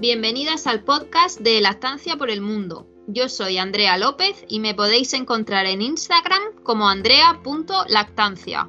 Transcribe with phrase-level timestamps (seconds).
[0.00, 2.86] bienvenidas al podcast de Lactancia por el Mundo.
[3.08, 8.68] Yo soy Andrea López y me podéis encontrar en Instagram como andrea.lactancia.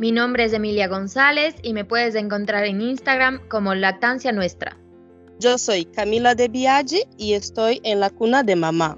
[0.00, 4.76] Mi nombre es Emilia González y me puedes encontrar en Instagram como Lactancia Nuestra.
[5.38, 8.96] Yo soy Camila de Biaggi y estoy en la cuna de mamá.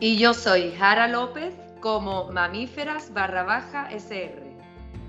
[0.00, 4.47] Y yo soy Jara López como Mamíferas barra baja SR.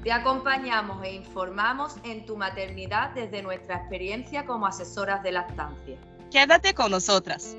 [0.04, 5.98] Te acompañamos e informamos en tu maternidad desde nuestra experiencia como asesoras de lactancia.
[6.32, 7.58] Quédate con nosotras.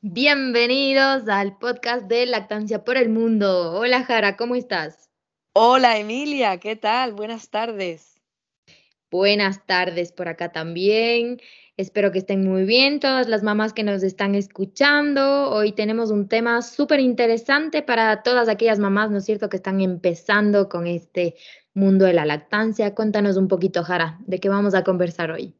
[0.00, 3.72] Bienvenidos al podcast de Lactancia por el Mundo.
[3.72, 5.10] Hola Jara, ¿cómo estás?
[5.52, 7.12] Hola Emilia, ¿qué tal?
[7.12, 8.20] Buenas tardes.
[9.10, 11.40] Buenas tardes por acá también.
[11.76, 15.50] Espero que estén muy bien todas las mamás que nos están escuchando.
[15.50, 19.80] Hoy tenemos un tema súper interesante para todas aquellas mamás, ¿no es cierto?, que están
[19.80, 21.34] empezando con este
[21.72, 22.94] mundo de la lactancia.
[22.94, 25.56] Cuéntanos un poquito, Jara, de qué vamos a conversar hoy.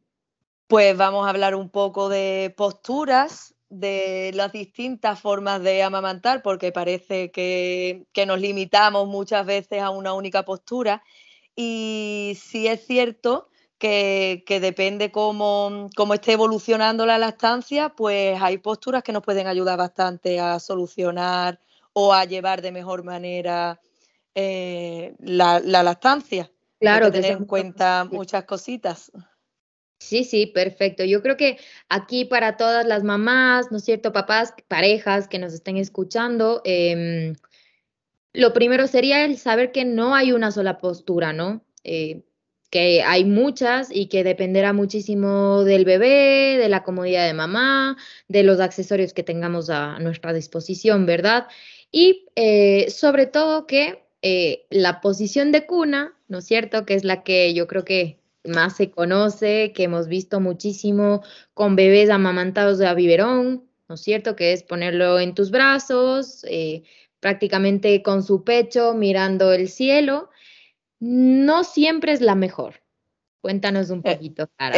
[0.67, 6.71] Pues vamos a hablar un poco de posturas, de las distintas formas de amamantar, porque
[6.71, 11.03] parece que, que nos limitamos muchas veces a una única postura.
[11.57, 19.11] Y si es cierto que, depende cómo, esté evolucionando la lactancia, pues hay posturas que
[19.11, 21.59] nos pueden ayudar bastante a solucionar
[21.93, 23.79] o a llevar de mejor manera
[24.33, 26.51] eh, la, lactancia.
[26.79, 29.11] Claro, hay que tener en cuenta muchas cositas.
[29.99, 31.03] Sí, sí, perfecto.
[31.03, 31.57] Yo creo que
[31.89, 34.11] aquí para todas las mamás, ¿no es cierto?
[34.11, 37.33] Papás, parejas que nos estén escuchando, em,
[38.33, 41.65] lo primero sería el saber que no hay una sola postura, ¿no?
[41.83, 42.23] Eh,
[42.75, 47.95] que hay muchas y que dependerá muchísimo del bebé, de la comodidad de mamá,
[48.27, 51.47] de los accesorios que tengamos a nuestra disposición, ¿verdad?
[51.89, 56.85] Y eh, sobre todo que eh, la posición de cuna, ¿no es cierto?
[56.85, 61.77] Que es la que yo creo que más se conoce, que hemos visto muchísimo con
[61.77, 64.35] bebés amamantados de biberón, ¿no es cierto?
[64.35, 66.83] Que es ponerlo en tus brazos, eh,
[67.21, 70.29] prácticamente con su pecho mirando el cielo
[70.99, 72.81] no siempre es la mejor.
[73.41, 74.75] Cuéntanos un eh, poquito, Cara.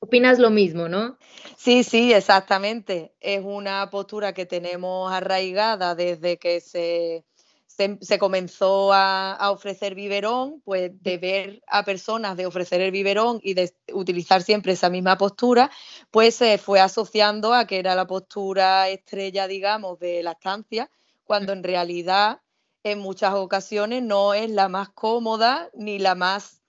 [0.00, 1.18] opinas lo mismo, ¿no?
[1.58, 3.14] Sí, sí, exactamente.
[3.20, 7.26] Es una postura que tenemos arraigada desde que se,
[7.66, 13.54] se, comenzó a, ofrecer biberón, pues de ver a personas de ofrecer el biberón y
[13.54, 15.70] de utilizar siempre esa misma postura,
[16.10, 20.90] pues se fue asociando a que era la postura estrella, digamos, de la estancia,
[21.24, 22.40] cuando en realidad
[22.84, 26.62] en muchas ocasiones no es la más cómoda ni la más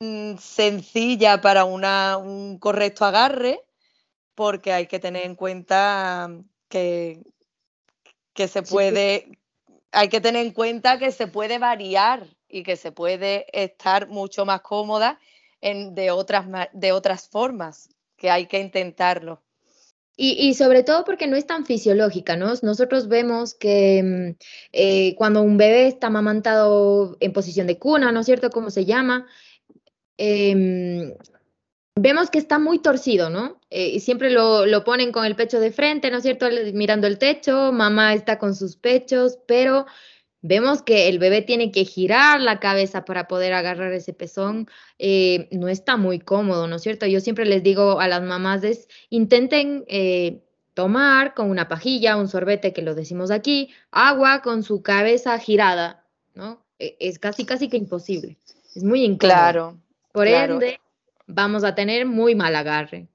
[0.00, 3.60] mm, sencilla para un correcto agarre,
[4.34, 6.30] porque hay que tener en cuenta
[6.68, 7.22] que,
[8.32, 9.38] que se puede,
[9.90, 14.46] hay que tener en cuenta que se puede variar y que se puede estar mucho
[14.46, 15.18] más cómoda
[15.60, 19.42] en, de, otras, de otras formas, que hay que intentarlo.
[20.20, 22.52] Y, sobre todo porque no es tan fisiológica, ¿no?
[22.62, 24.42] Nosotros vemos que mm,
[24.72, 28.50] eh, cuando un bebé está amamantado en posición de cuna, ¿no es cierto?
[28.50, 29.28] ¿Cómo se llama?
[30.16, 31.14] Em,
[31.94, 33.60] vemos que está muy torcido, ¿no?
[33.70, 36.46] Eh, y siempre lo, lo, ponen con el pecho de frente, ¿no es cierto?
[36.74, 39.86] Mirando el techo, mamá está con sus pechos, pero
[40.40, 44.68] Vemos que el bebé tiene que girar la cabeza para poder agarrar ese pezón.
[44.98, 47.06] Eh, no está muy cómodo, ¿no es cierto?
[47.06, 48.62] Yo siempre les digo a las mamás,
[49.10, 50.44] intenten eh,
[50.74, 56.04] tomar con una pajilla, un sorbete, que lo decimos aquí, agua con su cabeza girada,
[56.34, 56.64] ¿no?
[56.78, 58.38] E, es casi, casi que imposible.
[58.76, 59.36] Es muy incómodo.
[59.36, 59.78] Claro.
[60.12, 60.80] Por ende,
[61.26, 63.08] vamos a tener muy mal agarre.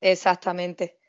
[0.00, 0.99] Exactamente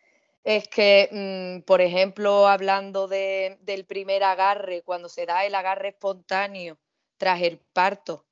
[0.44, 6.80] es que, mm, por ejemplo, hablando del primer agarre, cuando se da el agarre espontáneo
[7.18, 8.26] tras el parto,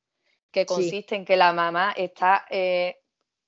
[0.51, 2.99] que consiste en que la mamá está eh,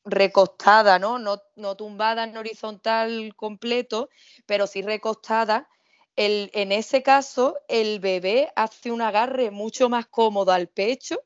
[0.06, 1.18] recostada, ¿no?
[1.18, 1.42] ¿no?
[1.56, 4.10] No tumbada en horizontal completo,
[4.46, 5.68] pero sí recostada.
[6.16, 11.24] El, en ese caso, el bebé hace un agarre mucho más cómodo al pecho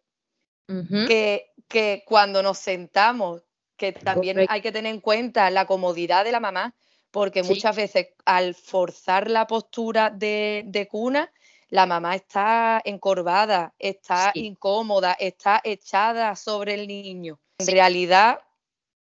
[0.67, 3.43] que, que, cuando nos sentamos,
[3.75, 6.73] que también hay que tener en cuenta la comodidad de la mamá
[7.15, 11.31] porque muchas veces al forzar la postura de, cuna,
[11.69, 17.39] la mamá está encorvada, está incómoda, está echada sobre el niño.
[17.59, 18.41] En realidad,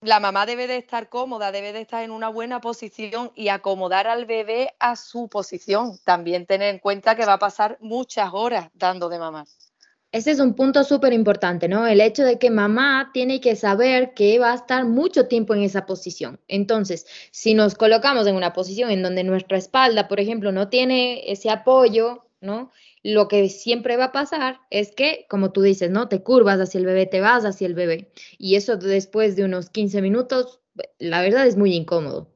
[0.00, 4.08] la mamá debe de estar cómoda, debe de estar en una buena posición y acomodar
[4.08, 5.96] al bebé a su posición.
[6.02, 9.44] También tener en cuenta que va a pasar muchas horas dando de mamá.
[10.12, 11.86] Ese es un punto súper importante, ¿no?
[11.86, 15.62] El hecho de que mamá tiene que saber que va a estar mucho tiempo en
[15.62, 16.40] esa posición.
[16.48, 21.30] Entonces, si nos colocamos en una posición en donde nuestra espalda, por ejemplo, no tiene
[21.30, 22.70] ese apoyo, ¿no?
[23.02, 26.08] lo que siempre va a pasar es que, como tú dices, ¿no?
[26.08, 28.12] Te curvas hacia el bebé, te vas hacia el bebé.
[28.38, 30.60] Y eso después de unos 15 minutos,
[30.98, 32.30] la verdad es muy incómodo.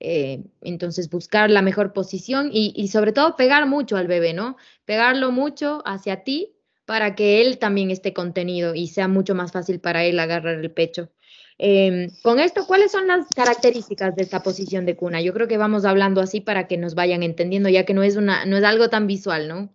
[0.00, 4.56] Eh, entonces, buscar la mejor posición y, y, sobre todo pegar mucho al bebé, ¿no?
[4.84, 6.55] Pegarlo mucho hacia ti
[6.86, 10.70] para que él también esté contenido y sea mucho más fácil para él agarrar el
[10.70, 11.10] pecho.
[11.58, 15.20] Eh, con esto, ¿cuáles son las características de esta posición de cuna?
[15.20, 18.16] Yo creo que vamos hablando así para que nos vayan entendiendo, ya que no es,
[18.16, 19.74] una, no es algo tan visual, ¿no?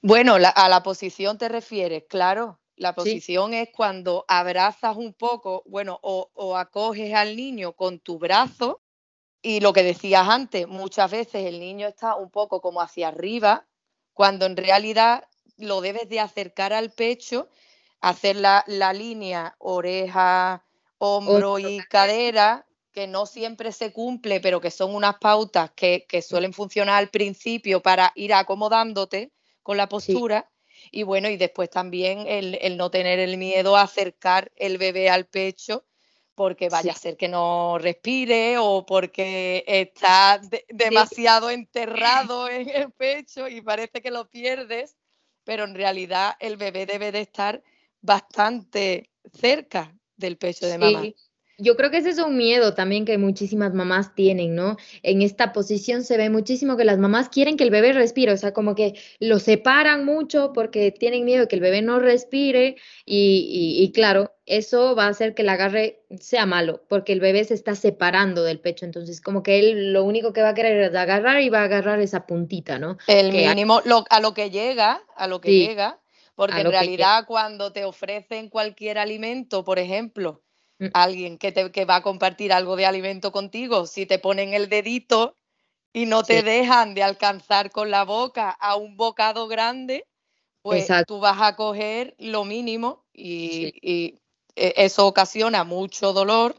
[0.00, 2.60] Bueno, la, a la posición te refieres, claro.
[2.76, 3.58] La posición sí.
[3.58, 8.82] es cuando abrazas un poco, bueno, o, o acoges al niño con tu brazo
[9.40, 13.66] y lo que decías antes, muchas veces el niño está un poco como hacia arriba,
[14.12, 15.24] cuando en realidad
[15.56, 17.48] lo debes de acercar al pecho
[18.04, 20.64] hacer la, la línea oreja,
[20.98, 26.20] hombro y cadera, que no siempre se cumple, pero que son unas pautas que, que
[26.20, 30.50] suelen funcionar al principio para ir acomodándote con la postura.
[30.68, 30.88] Sí.
[30.92, 35.08] Y bueno, y después también el, el, no tener el miedo a acercar el bebé
[35.08, 35.84] al pecho
[36.34, 36.98] porque vaya sí.
[36.98, 41.54] a ser que no respire o porque está de, demasiado sí.
[41.54, 44.94] enterrado en el pecho y parece que lo pierdes,
[45.44, 47.62] pero en realidad el bebé debe de estar
[48.00, 51.02] bastante cerca del pecho de mamá.
[51.58, 54.76] Yo creo que ese es un miedo también que muchísimas mamás tienen, ¿no?
[55.02, 58.36] En esta posición se ve muchísimo que las mamás quieren que el bebé respire, o
[58.36, 62.76] sea, como que lo separan mucho porque tienen miedo de que el bebé no respire
[63.04, 67.20] y, y, y, claro, eso va a hacer que el agarre sea malo porque el
[67.20, 70.54] bebé se está separando del pecho, entonces como que él lo único que va a
[70.54, 72.98] querer es agarrar y va a agarrar esa puntita, ¿no?
[73.06, 75.66] El que mínimo, lo, a lo que llega, a lo que sí.
[75.66, 76.00] llega
[76.34, 80.42] porque en realidad cuando te ofrecen cualquier alimento, por ejemplo.
[80.92, 84.68] Alguien que, te, que va a compartir algo de alimento contigo, si te ponen el
[84.68, 85.36] dedito
[85.92, 86.44] y no te sí.
[86.44, 90.06] dejan de alcanzar con la boca a un bocado grande,
[90.62, 91.14] pues Exacto.
[91.14, 93.72] tú vas a coger lo mínimo y, sí.
[93.80, 94.18] y
[94.56, 96.56] e, eso ocasiona mucho dolor.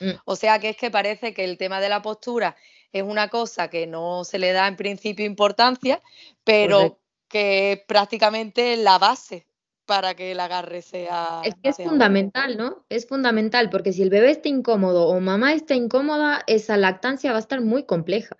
[0.00, 0.12] Mm.
[0.24, 2.56] O sea que es que parece que el tema de la postura
[2.92, 6.02] es una cosa que no se le da en principio importancia,
[6.44, 9.46] pero Correcto que es prácticamente la base
[9.90, 11.40] para que el agarre sea.
[11.42, 12.84] Es que es fundamental, ¿no?
[12.90, 17.38] Es fundamental, porque si el bebé está incómodo o mamá está incómoda, esa lactancia va
[17.38, 18.36] a estar muy compleja.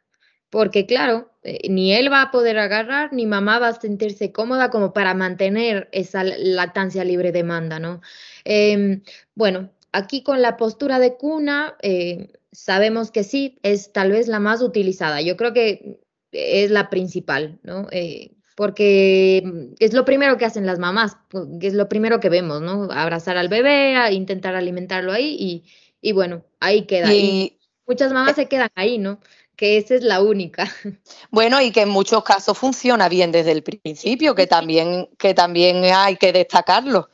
[0.49, 4.71] Porque, claro, eh, ni él va a poder agarrar, ni mamá va a sentirse cómoda
[4.71, 8.01] como para mantener esa lactancia libre demanda, ¿no?
[8.45, 9.03] Eh,
[9.35, 14.39] bueno, aquí con la postura de cuna, eh, sabemos que sí, es tal vez la
[14.39, 15.21] más utilizada.
[15.21, 15.99] Yo creo que
[16.31, 17.89] es la principal, ¿no?
[17.91, 21.17] Eh, porque mm, es lo primero que hacen las mamás,
[21.63, 22.93] es lo primero que vemos, ¿no?
[22.93, 25.65] Abrazar al bebé, a intentar alimentarlo ahí y,
[26.03, 27.11] y bueno, ahí queda.
[27.11, 29.19] Y, y muchas mamás se quedan ahí, ¿no?
[29.57, 30.71] Que esa es la única.
[31.31, 35.83] Bueno, y que en muchos casos funciona bien desde el principio, que también, que también
[35.83, 37.09] hay que destacarlo.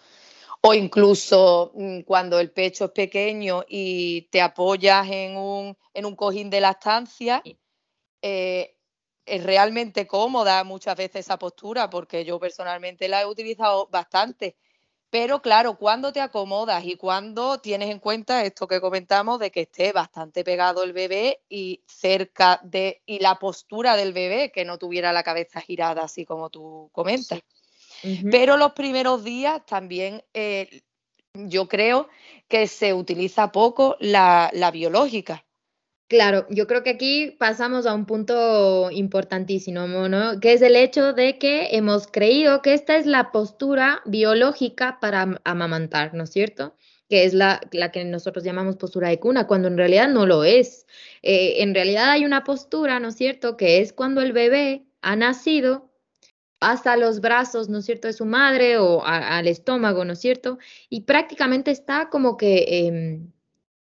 [0.63, 6.17] O incluso mm, cuando el pecho es pequeño y te apoyas en un, en un
[6.17, 7.41] cojín de lactancia,
[8.21, 8.76] eh,
[9.27, 14.57] es realmente cómoda muchas veces esa postura, porque yo personalmente la he utilizado bastante.
[15.11, 19.63] Pero claro, cuando te acomodas y cuando tienes en cuenta esto que comentamos de que
[19.63, 24.79] esté bastante pegado el bebé y cerca de y la postura del bebé, que no
[24.79, 27.41] tuviera la cabeza girada así como tú comentas.
[28.03, 28.31] Uh -huh.
[28.31, 30.83] Pero los primeros días también eh,
[31.33, 32.09] yo creo
[32.49, 35.46] que se utiliza poco la, la biológica.
[36.09, 40.39] Claro, yo creo que aquí pasamos a un punto importantísimo, ¿no?
[40.39, 45.41] Que es el hecho de que hemos creído que esta es la postura biológica para
[45.45, 46.77] amamantar, ¿no es cierto?
[47.09, 47.61] Que es la,
[47.93, 50.87] que nosotros llamamos postura de cuna, cuando en realidad no lo es.
[51.23, 53.57] Eh, en realidad hay una postura, ¿no es cierto?
[53.57, 55.91] Que es cuando el bebé ha nacido
[56.61, 60.59] hasta los brazos, ¿no es cierto?, de su madre o al estómago, ¿no es cierto?
[60.89, 62.57] Y prácticamente está como que...
[62.69, 63.21] Eh,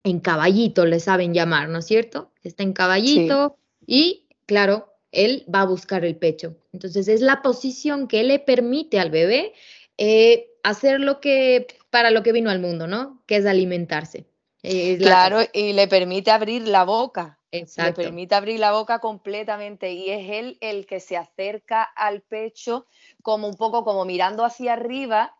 [0.05, 2.31] en caballito le saben llamar, ¿no es cierto?
[2.43, 3.85] Está en caballito sí.
[3.87, 6.55] y, claro, él va a buscar el pecho.
[6.71, 9.53] Entonces es la posición que le permite al bebé
[9.97, 13.23] eh, hacer lo que, para lo que vino al mundo, ¿no?
[13.25, 14.27] Que es alimentarse.
[14.61, 15.49] Es claro, la...
[15.53, 17.39] y le permite abrir la boca.
[17.51, 18.01] Exacto.
[18.01, 22.85] Le permite abrir la boca completamente y es él el que se acerca al pecho
[23.23, 25.33] como un poco como mirando hacia arriba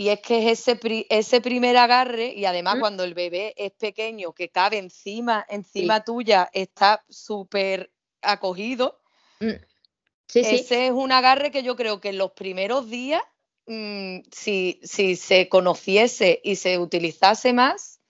[0.00, 2.80] y es que es ese, pri ese primer agarre, y además mm.
[2.80, 6.04] cuando el bebé es pequeño, que cabe encima, encima sí.
[6.06, 7.92] tuya, está súper
[8.22, 8.98] acogido.
[9.40, 9.60] Mm.
[10.26, 10.74] Sí, ese sí.
[10.74, 13.20] es un agarre que yo creo que en los primeros días,
[13.66, 18.00] mmm, si, si, se conociese y se utilizase más,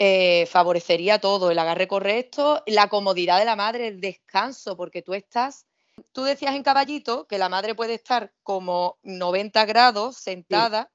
[0.00, 5.14] eh, favorecería todo, el agarre correcto, la comodidad de la madre, el descanso, porque tú
[5.14, 5.66] estás
[6.12, 10.92] Tú decías en caballito que la madre puede estar como 90 grados sentada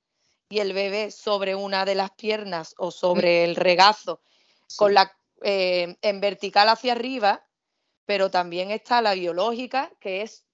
[0.53, 4.21] y el bebé sobre una de las piernas o sobre el regazo
[4.75, 7.43] con la eh, en vertical hacia arriba,
[8.05, 10.45] pero también está la biológica, que es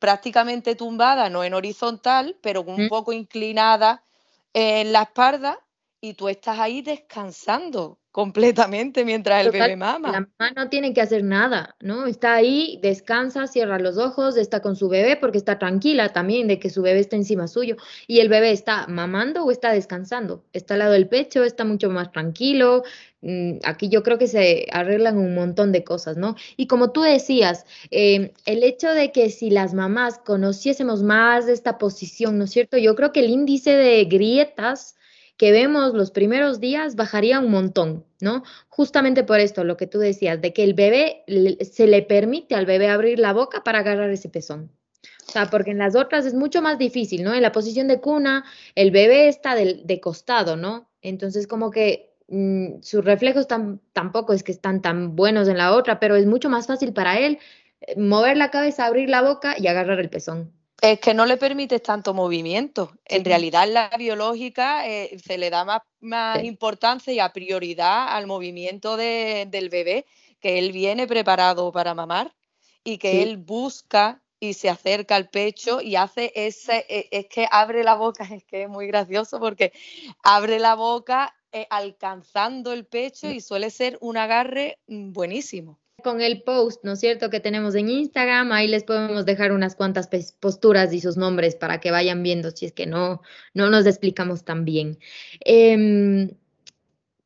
[0.00, 4.04] prácticamente tumbada, no en horizontal, pero un poco inclinada
[4.52, 5.63] en la espalda
[6.04, 10.12] y tú estás ahí descansando completamente mientras el bebé mama.
[10.12, 12.06] La mamá no tiene que hacer nada, ¿no?
[12.06, 16.60] Está ahí, descansa, cierra los ojos, está con su bebé porque está tranquila también de
[16.60, 17.76] que su bebé está encima suyo.
[18.06, 20.44] Y el bebé está mamando o está descansando.
[20.52, 22.84] Está al lado del pecho, está mucho más tranquilo.
[23.22, 26.36] Mm, aquí yo creo que se arreglan un montón de cosas, ¿no?
[26.56, 31.54] Y como tú decías, em, el hecho de que si las mamás conociésemos más de
[31.54, 32.76] esta posición, ¿no es cierto?
[32.76, 34.94] Yo creo que el índice de grietas
[35.36, 38.44] que vemos los primeros días bajaría un montón, ¿no?
[38.68, 41.24] Justamente por esto, lo que tú decías, de que el bebé
[41.60, 44.70] se le permite al bebé abrir la boca para agarrar ese pezón.
[45.26, 47.34] O sea, porque en las otras es mucho más difícil, ¿no?
[47.34, 50.88] En la posición de cuna, el bebé está de, costado, ¿no?
[51.02, 55.98] Entonces, como que mm, sus reflejos tampoco es que están tan buenos en la otra,
[55.98, 57.38] pero es mucho más fácil para él
[57.80, 60.52] eh, mover la cabeza, abrir la boca y agarrar el pezón.
[60.80, 62.92] Es que no le permites tanto movimiento.
[63.04, 65.64] En realidad, la biológica eh, se le da
[66.00, 70.04] más, importancia y a prioridad al movimiento del bebé,
[70.40, 72.34] que él viene preparado para mamar
[72.82, 77.48] y que él busca y se acerca al pecho y hace ese, e, es que
[77.50, 79.72] abre la boca, es que es muy gracioso porque
[80.22, 86.20] abre la boca eh, alcanzando el pecho y suele ser un agarre mm, buenísimo con
[86.20, 88.52] el post, ¿no es cierto?, que tenemos en Instagram.
[88.52, 90.08] Ahí les podemos dejar unas cuantas
[90.40, 93.22] posturas y sus nombres para que vayan viendo si es que no,
[93.54, 94.98] no nos explicamos tan bien.
[95.40, 96.30] Em,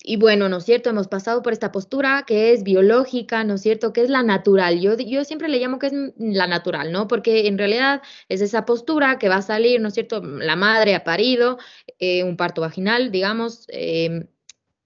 [0.03, 0.91] y bueno, ¿no es cierto?
[0.91, 3.93] Hemos pasado por esta postura que es biológica, ¿no es cierto?
[3.93, 4.81] Que es la natural.
[4.81, 7.09] Yo, yo siempre le llamo que es la natural, ¿no?
[7.09, 10.23] Porque en realidad es esa postura que va a salir, ¿no es cierto?
[10.23, 11.59] La madre ha parido,
[11.99, 14.29] eh, un parto vaginal, digamos, em,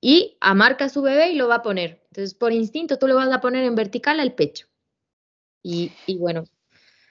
[0.00, 2.01] y amarca a su bebé y lo va a poner.
[2.12, 4.66] Entonces, por instinto, tú lo vas a poner en vertical al pecho.
[5.62, 6.44] Y, bueno.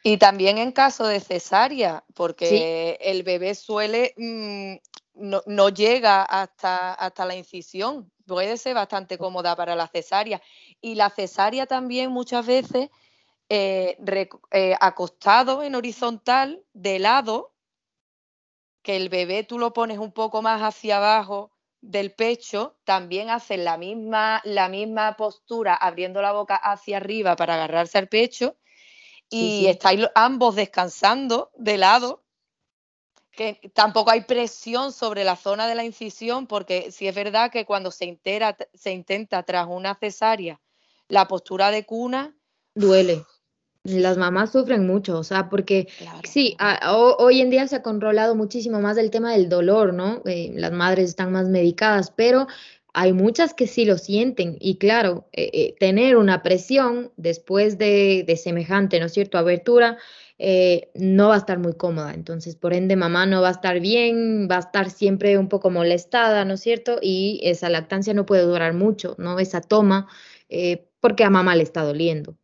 [0.04, 4.76] Y también en caso de cesárea, porque el bebé suele, mm,
[5.16, 10.40] no, llega hasta, hasta la incisión, puede ser bastante cómoda para la cesárea.
[10.82, 12.90] Y la cesárea también muchas veces
[13.50, 13.98] eh,
[14.52, 17.56] eh, acostado en horizontal, de lado,
[18.84, 21.51] que el bebé tú lo pones un poco más hacia abajo
[21.82, 27.56] del pecho también hacen la misma, la misma postura, abriendo la boca hacia arriba para
[27.56, 28.56] agarrarse al pecho.
[29.30, 32.26] Y estáis ambos descansando de lado,
[33.32, 37.66] que tampoco hay presión sobre la zona de la incisión, porque si es verdad que
[37.66, 38.20] cuando se,
[38.74, 40.60] se intenta tras una cesárea
[41.08, 42.36] la postura de cuna,
[42.74, 43.26] duele.
[43.84, 45.88] Las mamás sufren mucho, o sea, porque
[46.24, 46.56] sí,
[47.18, 50.22] hoy en día se ha controlado muchísimo más el tema del dolor, ¿no?
[50.26, 52.46] Eh, las madres están más medicadas, pero
[52.94, 58.32] hay muchas que sí lo sienten y claro, eh, eh, tener una presión después de,
[58.38, 59.98] semejante, ¿no es cierto?, abertura,
[60.96, 62.14] no va a estar muy cómoda.
[62.14, 65.72] Entonces, por ende, mamá no va a estar bien, va a estar siempre un poco
[65.72, 67.00] molestada, ¿no es cierto?
[67.02, 69.40] Y esa lactancia no puede durar mucho, ¿no?
[69.40, 70.08] Esa toma,
[71.00, 72.38] porque a mamá le está doliendo.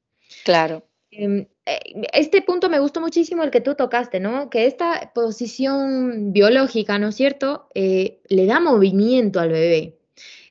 [0.44, 0.88] Claro.
[1.12, 1.80] Em, eh,
[2.14, 4.50] este punto me gustó muchísimo el que tú tocaste, ¿no?
[4.50, 9.98] Que esta posición biológica, ¿no es cierto?, eh, le da movimiento al bebé.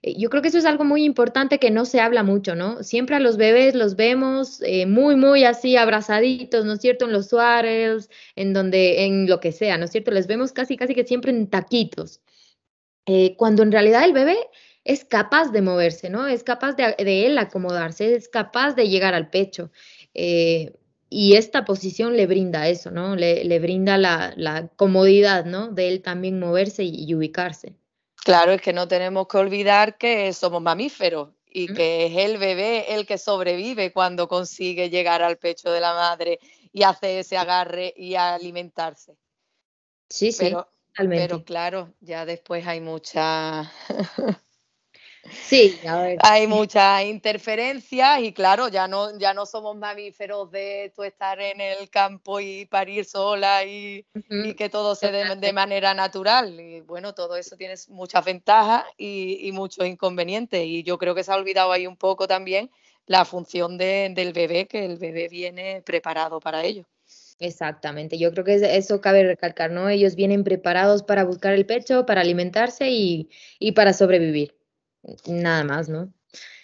[0.02, 2.82] Eh, yo creo que eso es algo muy importante que no se habla mucho, ¿no?
[2.82, 7.04] Siempre a los bebés los vemos muy, muy así abrazaditos, ¿no es cierto?
[7.06, 10.10] En los suárez, en donde, en lo que sea, ¿no es cierto?
[10.10, 12.20] Les vemos casi, casi que siempre en taquitos.
[13.36, 14.36] cuando en realidad el bebé
[14.84, 16.26] es capaz de moverse, ¿no?
[16.26, 19.70] Es capaz de, de él acomodarse, es capaz de llegar al pecho.
[20.18, 20.72] Eh,
[21.10, 23.16] y esta posición le brinda eso, ¿no?
[23.16, 25.68] Le, brinda la, comodidad, ¿no?
[25.68, 27.74] De él también moverse y, ubicarse.
[28.24, 32.94] Claro, es que no tenemos que olvidar que somos mamíferos y que es el bebé
[32.94, 36.40] el que sobrevive cuando consigue llegar al pecho de la madre
[36.72, 39.16] y hace ese agarre y alimentarse.
[40.08, 40.54] Sí, sí.
[40.94, 43.70] pero claro, ya después hay mucha
[45.30, 45.78] Sí,
[46.20, 51.60] Hay muchas interferencias y claro, ya no, ya no somos mamíferos de tú estar en
[51.60, 54.04] el campo y parir sola y,
[54.56, 56.58] que todo se dé de, manera natural.
[56.58, 60.64] Y bueno, todo eso tiene muchas ventajas y, muchos inconvenientes.
[60.64, 62.70] Y yo creo que se ha olvidado ahí un poco también
[63.06, 66.84] la función del bebé, que el bebé viene preparado para ello.
[67.38, 69.90] Exactamente, yo creo que eso cabe recalcar, ¿no?
[69.90, 73.28] Ellos vienen preparados para buscar el pecho, para alimentarse y
[73.74, 74.55] para sobrevivir
[75.26, 76.12] nada más, ¿no?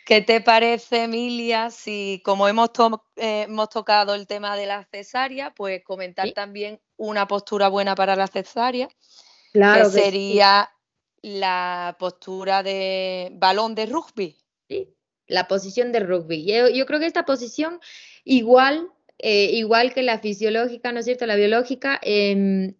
[0.05, 2.71] ¿Qué te parece, Emilia, si como hemos,
[3.17, 8.17] eh, hemos tocado el tema de la cesárea, pues comentar también una postura buena para
[8.17, 8.89] la cesárea?
[9.53, 9.91] Claro.
[9.91, 10.71] Que, sería
[11.23, 14.37] la postura de balón de rugby.
[14.69, 14.93] Sí,
[15.29, 16.45] la posición de rugby.
[16.45, 17.81] Yo, creo que esta posición,
[18.25, 21.27] igual, eh, igual que la fisiológica, ¿no es cierto?
[21.27, 22.75] La biológica, em,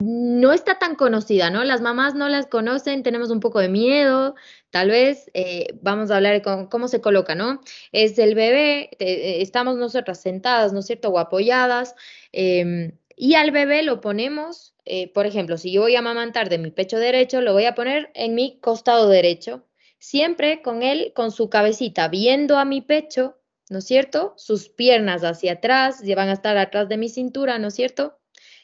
[0.00, 1.62] no está tan conocida, ¿no?
[1.62, 4.34] Las mamás no las conocen, tenemos un poco de miedo,
[4.70, 7.60] tal vez eh, vamos a hablar de cómo, se coloca, ¿no?
[7.92, 11.10] Es el bebé, eh, estamos nosotras sentadas, ¿no es cierto?
[11.10, 11.94] O apoyadas,
[12.32, 16.56] em, y al bebé lo ponemos, eh, por ejemplo, si yo voy a amamantar de
[16.56, 19.66] mi pecho derecho, lo voy a poner en mi costado derecho,
[19.98, 23.36] siempre con él, con su cabecita viendo a mi pecho,
[23.68, 24.32] ¿no es cierto?
[24.38, 28.18] Sus piernas hacia atrás, van a estar atrás de mi cintura, ¿no es cierto?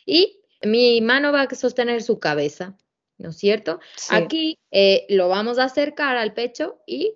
[0.07, 2.77] Y mi mano va a sostener su cabeza,
[3.19, 3.81] ¿no es cierto?
[4.11, 7.15] Aquí eh, lo vamos a acercar al pecho y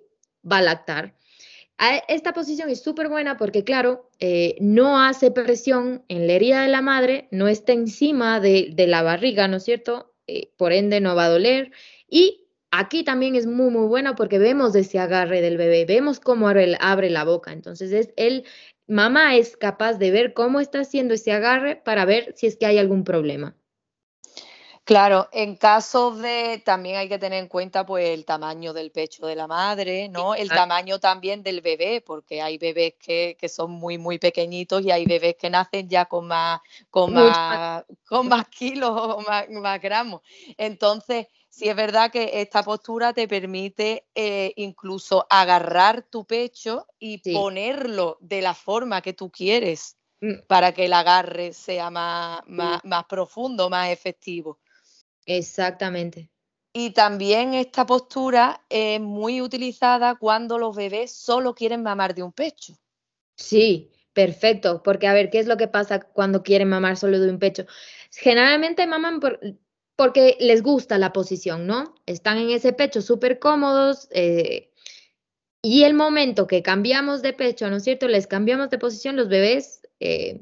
[0.49, 1.15] va a lactar.
[2.07, 6.67] Esta posición es súper buena porque, claro, eh, no hace presión en la herida de
[6.67, 10.13] la madre, no está encima de, la barriga, ¿no es cierto?
[10.27, 11.71] Eh, por ende, no va a doler.
[12.07, 16.47] Y aquí también es muy, muy bueno porque vemos ese agarre del bebé, vemos cómo
[16.47, 17.51] abre, abre la boca.
[17.51, 18.45] Entonces, es el,
[18.87, 22.65] mamá es capaz de ver cómo está haciendo ese agarre para ver si es que
[22.65, 23.55] hay algún problema.
[24.83, 29.27] Claro, en caso de, también hay que tener en cuenta pues el tamaño del pecho
[29.27, 30.33] de la madre, ¿no?
[30.33, 35.05] El tamaño también del bebé, porque hay bebés que, son muy, muy pequeñitos y hay
[35.05, 40.21] bebés que nacen ya con más, con más, con más kilos o más, más gramos.
[40.57, 47.17] Entonces, sí es verdad que esta postura te permite eh, incluso agarrar tu pecho y
[47.33, 50.47] ponerlo de la forma que tú quieres mm.
[50.47, 54.59] para que el agarre sea más, más, profundo, más efectivo.
[55.25, 56.29] Exactamente.
[56.73, 62.31] Y también esta postura es muy utilizada cuando los bebés solo quieren mamar de un
[62.31, 62.73] pecho.
[63.35, 67.29] Sí, perfecto, porque a ver, ¿qué es lo que pasa cuando quieren mamar solo de
[67.29, 67.65] un pecho?
[68.11, 69.37] Generalmente maman por,
[70.01, 71.93] porque les gusta la posición, ¿no?
[72.07, 74.07] Están en ese pecho súper cómodos.
[74.09, 74.71] Eh,
[75.61, 78.07] y el momento que cambiamos de pecho, ¿no es cierto?
[78.07, 80.41] Les cambiamos de posición, los bebés eh,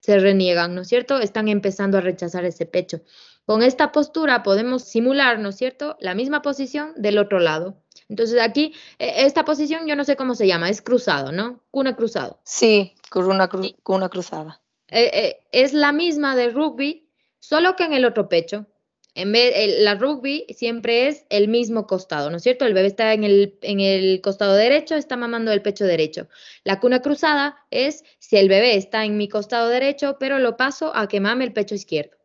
[0.00, 1.20] se reniegan, ¿no es cierto?
[1.20, 3.00] Están empezando a rechazar ese pecho.
[3.46, 7.82] Con esta postura podemos simular, ¿no es cierto?, la misma posición del otro lado.
[8.10, 11.62] Entonces aquí, e, esta posición yo no sé cómo se llama, es cruzado, ¿no?
[11.70, 12.40] Cuna cruzado.
[12.44, 13.48] Sí, cuna,
[13.82, 14.60] cuna cruzada.
[14.88, 18.66] Eh, es la misma de rugby, solo que en el otro pecho.
[19.14, 22.64] En vez, la rugby siempre es el mismo costado, ¿no es cierto?
[22.64, 26.28] El bebé está en el, en el costado derecho, está mamando el pecho derecho.
[26.64, 30.96] La cuna cruzada es si el bebé está en mi costado derecho, pero lo paso
[30.96, 32.16] a que mame el pecho izquierdo.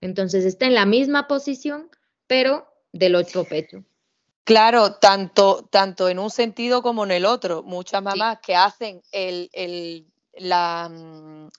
[0.00, 1.90] Entonces está en la misma posición,
[2.26, 3.84] pero del otro pecho.
[4.44, 7.62] Claro, tanto, tanto en un sentido como en el otro.
[7.62, 10.90] Muchas mamás que hacen el, el, la,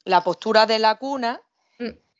[0.06, 1.42] la, postura de la cuna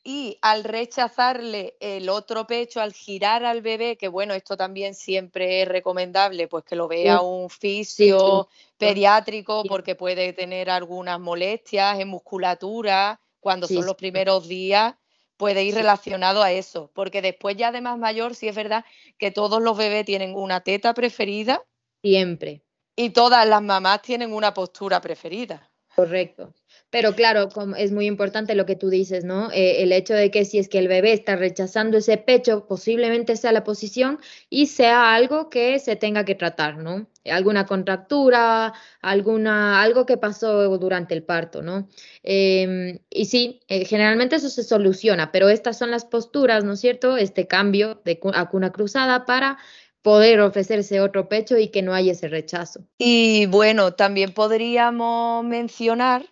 [0.04, 5.62] y al rechazarle el otro pecho, al girar al bebé, que bueno, esto también siempre
[5.62, 12.08] es recomendable, pues que lo vea un fisio pediátrico porque puede tener algunas molestias en
[12.08, 14.96] musculatura cuando son los primeros días,
[15.38, 18.86] puede ir relacionado a eso, porque después ya de más mayor sí es verdad
[19.18, 21.64] que todos los bebés tienen una teta preferida.
[22.04, 22.64] Siempre.
[22.96, 25.71] Y todas las mamás tienen una postura preferida.
[25.96, 26.54] Correcto.
[26.90, 29.52] Pero claro, es muy importante lo que tú dices, ¿no?
[29.52, 33.36] Eh, el hecho de que si es que el bebé está rechazando ese pecho, posiblemente
[33.36, 37.08] sea la posición y sea algo que se tenga que tratar, ¿no?
[37.26, 41.88] Alguna contractura, alguna, algo que pasó durante el parto, ¿no?
[42.24, 46.80] Em, y sí, eh, generalmente eso se soluciona, pero estas son las posturas, ¿no es
[46.80, 47.18] cierto?
[47.18, 49.58] Este cambio de a cuna cruzada para
[50.02, 52.82] poder ofrecerse otro pecho y que no haya ese rechazo.
[52.98, 56.26] Y bueno, también podríamos mencionar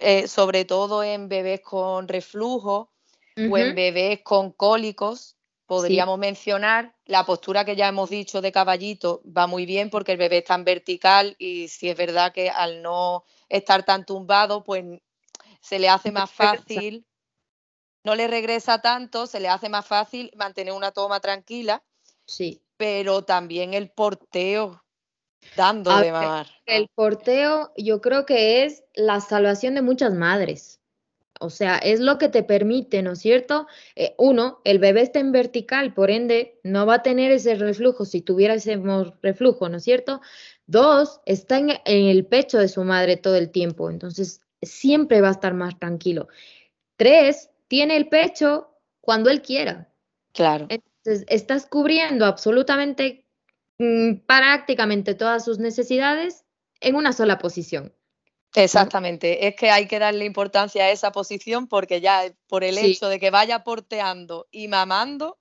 [0.00, 2.92] eh, sobre todo en bebés con reflujo
[3.36, 9.22] o en bebés con cólicos, podríamos mencionar la postura que ya hemos dicho de caballito,
[9.24, 12.82] va muy bien porque el bebé está en vertical y si es verdad que al
[12.82, 14.84] no estar tan tumbado, pues
[15.60, 17.06] se le hace más fácil,
[18.04, 21.82] no le regresa tanto, se le hace más fácil mantener una toma tranquila.
[22.26, 22.60] Sí.
[22.82, 24.82] Pero también el porteo,
[25.56, 26.48] Dando de mamar.
[26.66, 30.80] El porteo yo creo que es la salvación de muchas madres.
[31.38, 33.68] O sea, es lo que te permite, ¿no es cierto?
[33.94, 38.04] Eh, uno, el bebé está en vertical, por ende, no va a tener ese reflujo
[38.04, 38.82] si tuviera ese
[39.22, 40.20] reflujo, ¿no es cierto?
[40.66, 45.32] Dos, está en, el pecho de su madre todo el tiempo, entonces siempre va a
[45.32, 46.26] estar más tranquilo.
[46.96, 49.88] Tres, tiene el pecho cuando él quiera.
[50.32, 50.66] Claro.
[50.68, 53.22] Entonces, estás cubriendo absolutamente
[53.82, 56.44] Mm, prácticamente todas sus necesidades
[56.80, 57.92] en una sola posición.
[58.54, 63.08] Exactamente, es que hay que darle importancia a esa posición porque ya por el hecho
[63.08, 65.38] de que vaya porteando y mamando,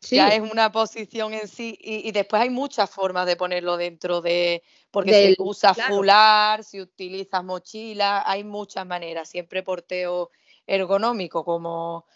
[0.00, 4.62] ya es una posición en sí y, después hay muchas formas de ponerlo dentro de,
[4.90, 10.30] porque si usas fular, si utilizas mochila, hay muchas maneras, siempre porteo
[10.68, 12.06] ergonómico, como,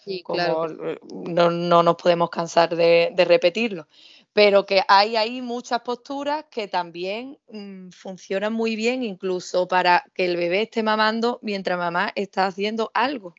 [1.11, 3.89] no, nos podemos cansar de repetirlo
[4.33, 10.25] pero que hay ahí muchas posturas que también mm, funcionan muy bien, incluso para que
[10.25, 13.35] el bebé esté mamando mientras mamá está haciendo algo.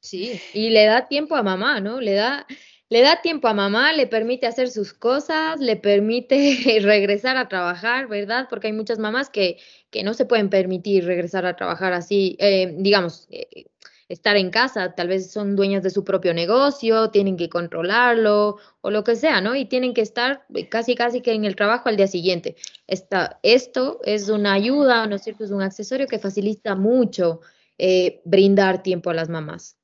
[0.00, 2.00] Sí, y le da tiempo a mamá, ¿no?
[2.00, 2.46] Le da,
[2.88, 8.06] le da tiempo a mamá, le permite hacer sus cosas, le permite regresar a trabajar,
[8.06, 8.46] ¿verdad?
[8.48, 9.58] Porque hay muchas mamás que,
[9.90, 13.66] que no se pueden permitir regresar a trabajar así, eh, digamos, eh,
[14.08, 18.90] estar en casa, tal vez son dueñas de su propio negocio, tienen que controlarlo o
[18.90, 19.54] lo que sea, ¿no?
[19.54, 22.56] Y tienen que estar eh, casi, casi que en el trabajo al día siguiente.
[22.86, 25.44] Esta, esto es una ayuda, ¿no es cierto?
[25.44, 27.40] Es un accesorio que facilita mucho
[27.78, 29.77] eh, brindar tiempo a las mamás.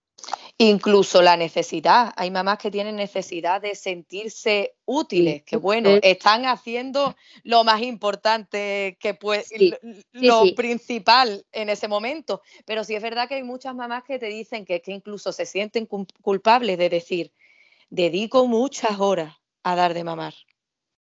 [0.58, 2.12] Incluso la necesidad.
[2.16, 8.96] Hay mamás que tienen necesidad de sentirse útiles, que bueno, están haciendo lo más importante
[9.00, 9.44] que puede,
[10.12, 12.40] lo principal en ese momento.
[12.66, 15.44] Pero sí es verdad que hay muchas mamás que te dicen que, que incluso se
[15.44, 17.32] sienten culpables de decir,
[17.90, 20.34] dedico muchas horas a dar de mamar.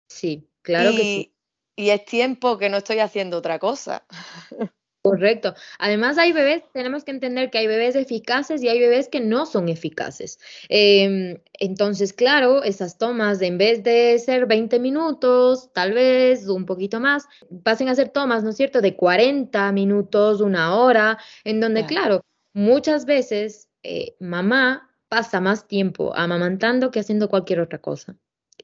[0.07, 1.33] Sí, claro que sí.
[1.75, 4.05] Y es tiempo que no estoy haciendo otra cosa.
[5.03, 5.55] Correcto.
[5.79, 9.47] Además, hay bebés, tenemos que entender que hay bebés eficaces y hay bebés que no
[9.47, 10.39] son eficaces.
[10.69, 16.67] Em, entonces, claro, esas tomas, de, en vez de ser 20 minutos, tal vez un
[16.67, 17.25] poquito más,
[17.63, 22.21] pasen a ser tomas, ¿no es cierto?, de 40 minutos, una hora, en donde, claro,
[22.53, 28.15] muchas veces eh, mamá pasa más tiempo amamantando que haciendo cualquier otra cosa.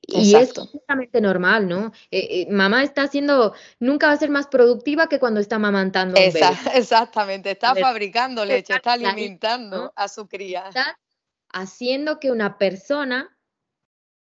[0.08, 1.92] Y es completamente normal, ¿no?
[2.12, 6.18] Eh, eh, mamá está haciendo, nunca va a ser más productiva que cuando está amamantando.
[6.74, 10.70] exactamente, está fabricando leche, está alimentando a su cría.
[10.70, 10.98] Está
[11.50, 13.38] haciendo que una persona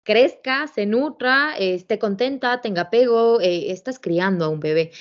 [0.03, 4.91] crezca, se nutra, esté contenta, tenga apego, eh, estás criando a un bebé.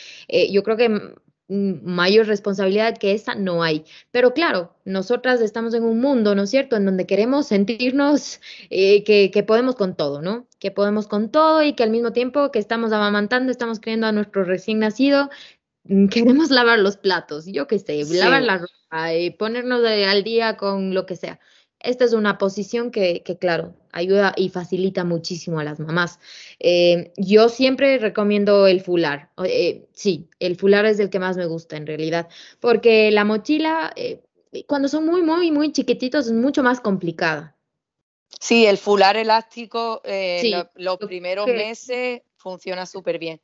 [0.51, 1.15] yo creo que
[1.49, 3.85] mayor responsabilidad que esa no hay.
[4.11, 9.05] Pero claro, nosotras estamos en un mundo, ¿no es cierto?, en donde queremos sentirnos eh,
[9.05, 10.47] que, podemos con todo, ¿no?
[10.59, 14.13] Que podemos con todo y que al mismo tiempo que estamos amamantando, estamos criando a
[14.13, 15.29] nuestro recién nacido,
[15.85, 20.57] mm, queremos lavar los platos, yo qué sé, lavar la ropa y ponernos al día
[20.57, 21.41] con lo que sea.
[21.85, 26.19] Esta es una posición que, claro, ayuda y facilita muchísimo a las mamás.
[26.59, 29.31] Eh, yo siempre recomiendo el fular.
[29.45, 33.93] Eh, sí, el fular es el que más me gusta en realidad, porque la mochila,
[33.97, 34.23] eh,
[34.67, 37.55] cuando son muy, muy, muy chiquititos, es mucho más complicada.
[38.41, 40.03] Sí, el fular elástico,
[40.75, 43.41] los primeros meses funciona súper bien.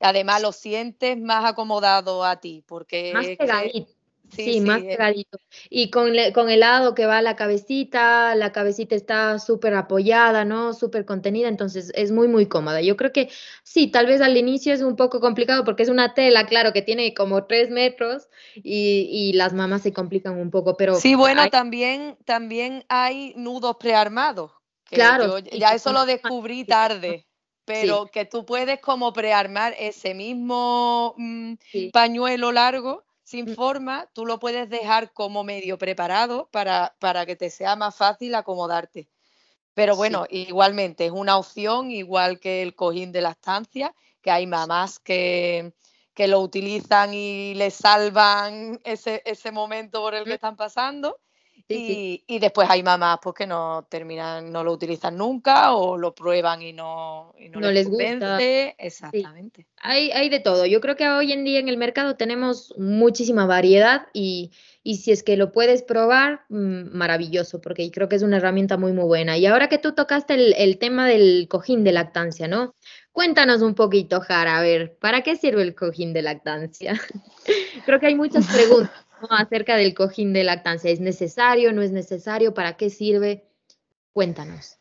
[0.00, 3.12] Además, lo sientes más acomodado a ti, porque...
[3.12, 3.92] Más pegadito.
[4.34, 4.86] Sí, más eh.
[4.88, 5.38] pegadito.
[5.68, 10.72] Y con, con el lado que va la cabecita, la cabecita está súper apoyada, ¿no?
[10.72, 12.80] Súper contenida, entonces es muy, muy cómoda.
[12.80, 13.30] Yo creo que
[13.62, 16.82] sí, tal vez al inicio es un poco complicado porque es una tela, claro, que
[16.82, 20.94] tiene como tres metros y, las mamás se complican un poco, pero...
[20.96, 24.52] Sí, bueno, también, también hay nudos prearmados.
[24.84, 25.38] Claro.
[25.38, 27.26] ya eso lo descubrí tarde
[27.64, 31.54] pero que tú puedes como prearmar ese mismo mm,
[31.92, 37.48] pañuelo largo sin forma, tú lo puedes dejar como medio preparado para, para que te
[37.48, 39.08] sea más fácil acomodarte.
[39.72, 44.46] Pero bueno, igualmente es una opción, igual que el cojín de la estancia, que hay
[44.46, 45.72] mamás que,
[46.12, 51.18] que lo utilizan y les salvan ese, ese momento por el que están pasando
[51.68, 56.62] y, después hay mamás pues, que no terminan, no lo utilizan nunca o lo prueban
[56.62, 58.38] y no, no, les, gusta.
[58.78, 59.66] Exactamente.
[59.80, 60.66] Hay, hay de todo.
[60.66, 64.50] Yo creo que hoy en día en el mercado tenemos muchísima variedad y,
[64.84, 68.92] si es que lo puedes probar, mm, maravilloso, porque creo que es una herramienta muy,
[68.92, 69.38] muy buena.
[69.38, 72.74] Y ahora que tú tocaste el, el tema del cojín de lactancia, ¿no?
[73.12, 76.98] Cuéntanos un poquito, Jara, a ver, ¿para qué sirve el cojín de lactancia?
[77.86, 80.90] creo que hay muchas preguntas acerca del cojín de lactancia.
[80.90, 81.72] ¿Es necesario?
[81.72, 82.54] ¿No es necesario?
[82.54, 83.44] ¿Para qué sirve?
[84.12, 84.78] Cuéntanos.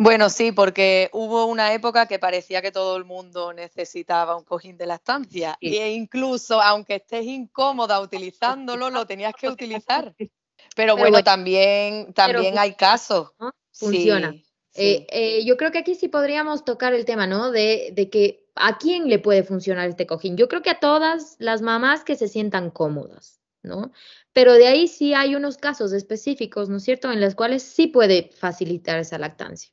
[0.00, 4.76] Bueno, sí, porque hubo una época que parecía que todo el mundo necesitaba un cojín
[4.76, 10.14] de lactancia e incluso aunque estés incómoda utilizándolo, lo tenías que utilizar.
[10.76, 13.32] Pero, bueno, también, también hay casos.
[13.72, 14.32] Funciona.
[14.74, 17.50] Eh, eh, yo creo que aquí sí podríamos tocar el tema, ¿no?
[17.50, 20.36] De, de, que a quién le puede funcionar este cojín.
[20.36, 23.37] Yo creo que a todas las mamás que se sientan cómodas.
[23.68, 23.92] ¿No?
[24.32, 27.86] Pero de ahí sí hay unos casos específicos, ¿no es cierto?, en los cuales sí
[27.86, 29.70] puede facilitar esa lactancia.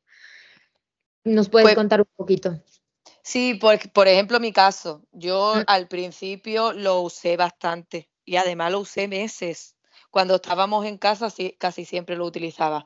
[1.23, 2.61] ¿Nos puedes pues contar un poquito?
[3.23, 5.63] Sí, por, por ejemplo, mi caso, yo Mm.
[5.65, 9.75] al principio lo usé bastante y además lo usé meses.
[10.11, 12.85] Cuando estábamos en casa sí, casi siempre lo utilizaba.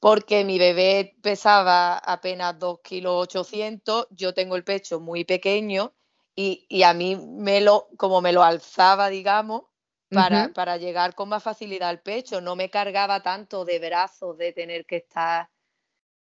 [0.00, 5.94] Porque mi bebé pesaba apenas 2 kilos 800, yo tengo el pecho muy pequeño
[6.34, 9.62] y, y a mí me lo, como me lo alzaba, digamos,
[10.10, 12.40] para, para llegar con más facilidad al pecho.
[12.40, 15.48] No me cargaba tanto de brazos, de tener que estar,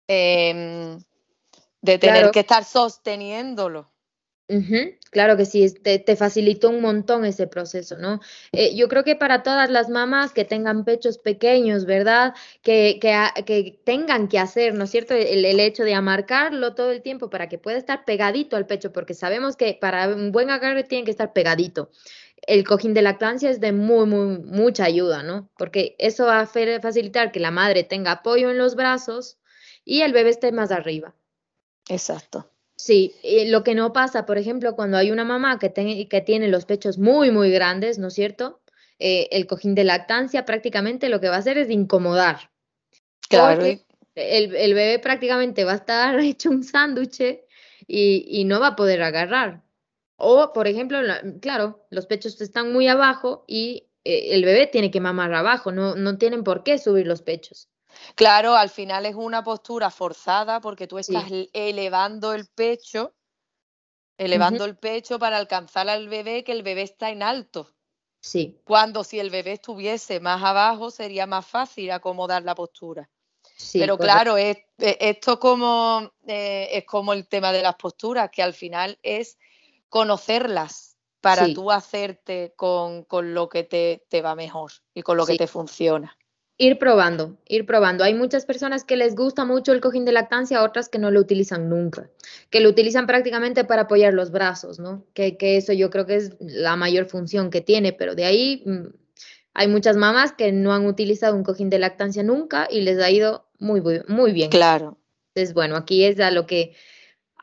[0.08, 1.00] em,
[1.82, 2.32] de tener Claro.
[2.32, 3.92] que estar sosteniéndolo.
[5.12, 8.20] Claro que sí, te, te facilitó un montón ese proceso, ¿no?
[8.52, 12.34] Eh, yo creo que para todas las mamás que tengan pechos pequeños, ¿verdad?
[12.64, 13.16] Que, que,
[13.46, 15.14] que tengan que hacer, ¿no es cierto?
[15.14, 18.92] El, el hecho de amarcarlo todo el tiempo para que pueda estar pegadito al pecho,
[18.92, 21.92] porque sabemos que para un buen agarre tiene que estar pegadito.
[22.48, 25.50] El cojín de lactancia es de muy, muy, mucha ayuda, ¿no?
[25.58, 29.38] Porque eso va a facilitar que la madre tenga apoyo en los brazos
[29.86, 31.16] y el bebé esté más arriba.
[31.90, 32.52] Exacto.
[32.76, 33.14] Sí,
[33.48, 35.74] lo que no pasa, por ejemplo, cuando hay una mamá que,
[36.10, 38.62] que tiene los pechos muy, muy grandes, ¿no es cierto?
[39.00, 42.52] Eh, el cojín de lactancia prácticamente lo que va a hacer es incomodar,
[43.30, 43.86] Claro, el,
[44.56, 47.22] el bebé prácticamente va a estar hecho un sándwich
[47.88, 49.62] y, y no va a poder agarrar.
[50.20, 54.92] O, por ejemplo, la- claro, los pechos están muy abajo y eh, el bebé tiene
[54.92, 57.70] que mamar abajo, no, no tienen por qué subir los pechos.
[58.16, 63.14] Claro, al final es una postura forzada porque tú estás le- elevando el pecho,
[64.18, 67.74] elevando el pecho para alcanzar al bebé, que el bebé está en alto.
[68.22, 73.10] Sí, Cuando si el bebé estuviese más abajo sería más fácil acomodar la postura.
[73.56, 74.14] sí, Pero correcto.
[74.14, 78.54] claro, es, e- esto como, eh, es como el tema de las posturas, que al
[78.54, 79.38] final es
[79.90, 81.54] conocerlas para Sí.
[81.54, 85.48] tú hacerte con, con lo que te, te va mejor y con lo que te
[85.48, 86.16] funciona.
[86.58, 88.04] Ir probando, ir probando.
[88.04, 91.22] Hay muchas personas que les gusta mucho el cojín de lactancia, otras que no lo
[91.22, 92.10] utilizan nunca,
[92.50, 95.06] que lo utilizan prácticamente para apoyar los brazos, ¿no?
[95.14, 98.64] Que, que eso yo creo que es la mayor función que tiene, pero de ahí
[98.66, 98.88] mm,
[99.54, 103.10] hay muchas mamás que no han utilizado un cojín de lactancia nunca y les ha
[103.10, 104.50] ido muy, muy, muy bien.
[104.50, 104.98] Claro,
[105.34, 106.76] Entonces, bueno, aquí es a lo que,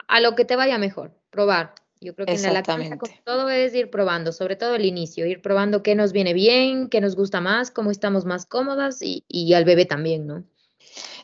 [0.09, 1.75] a lo que te vaya mejor, probar.
[2.01, 5.41] Yo creo que en la lactancia todo es ir probando, sobre todo el inicio, ir
[5.41, 9.55] probando qué nos viene bien, qué nos gusta más, cómo estamos más cómodas y, y
[9.55, 10.45] al bebé también, ¿no?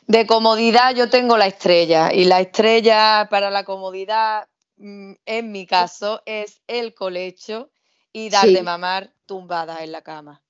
[0.07, 5.65] De comodidad yo tengo la estrella y la estrella para la comodidad, mm, en mi
[5.65, 7.71] caso, es el colecho
[8.11, 8.53] y dar Sí.
[8.53, 10.43] de mamar tumbada en la cama.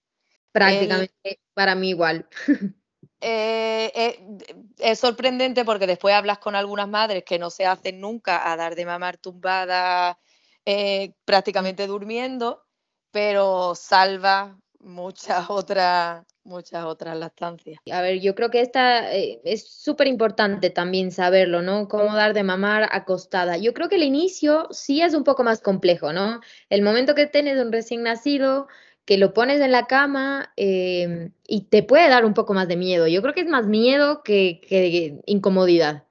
[0.51, 2.27] Prácticamente para mí igual.
[3.25, 4.19] Eh, eh,
[4.79, 8.75] es sorprendente porque después hablas con algunas madres que no se hacen nunca a dar
[8.75, 10.19] de mamar tumbada
[10.65, 12.65] eh, prácticamente durmiendo,
[13.11, 17.79] pero salva muchas otras, muchas otras lactancias.
[17.89, 21.87] A ver, yo creo que esta es súper importante también saberlo, ¿no?
[21.87, 23.55] Cómo dar de mamar acostada.
[23.55, 26.41] Yo creo que el inicio sí es un poco más complejo, ¿no?
[26.69, 28.67] El momento que tienes un recién nacido,
[29.05, 32.77] que lo pones en la cama eh, y te puede dar un poco más de
[32.77, 33.07] miedo.
[33.07, 36.03] Yo creo que es más miedo que, que incomodidad.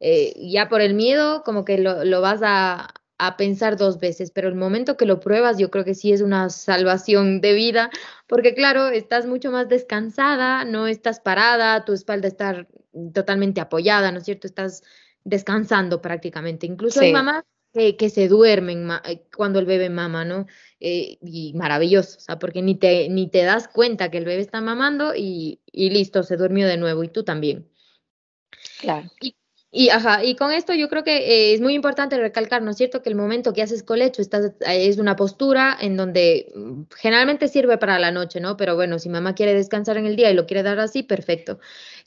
[0.00, 4.32] Eh, ya por el miedo, como que lo, lo vas a, a pensar dos veces,
[4.32, 7.90] pero el momento que lo pruebas, yo creo que sí es una salvación de vida,
[8.26, 12.66] porque claro, estás mucho más descansada, no estás parada, tu espalda está
[13.14, 14.48] totalmente apoyada, ¿no es cierto?
[14.48, 14.82] Estás
[15.22, 16.66] descansando prácticamente.
[16.66, 17.12] Incluso hay Sí.
[17.12, 20.46] mamás que, que se duermen eh, cuando el bebé mama, ¿no?
[20.80, 24.40] Eh, y maravilloso, o sea, porque ni te, ni te das cuenta que el bebé
[24.42, 27.68] está mamando y, y listo, se durmió de nuevo y tú también.
[28.80, 29.08] Claro.
[29.74, 32.76] Y, ajá, y con esto yo creo que eh, es muy importante recalcar, ¿no es
[32.76, 36.82] cierto?, que el momento que haces colecho estás, eh, es una postura en donde mm,
[36.94, 38.58] generalmente sirve para la noche, ¿no?
[38.58, 41.58] Pero bueno, si mamá quiere descansar en el día y lo quiere dar así, perfecto.